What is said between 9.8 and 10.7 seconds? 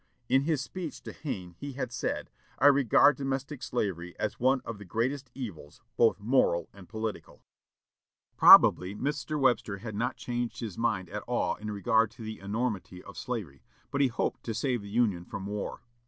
not changed